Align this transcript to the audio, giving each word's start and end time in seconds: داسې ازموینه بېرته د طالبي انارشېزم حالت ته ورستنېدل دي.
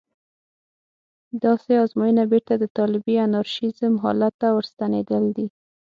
داسې 1.43 1.71
ازموینه 1.83 2.23
بېرته 2.31 2.53
د 2.57 2.65
طالبي 2.77 3.15
انارشېزم 3.27 3.93
حالت 4.03 4.33
ته 4.41 4.47
ورستنېدل 4.57 5.23
دي. 5.35 5.47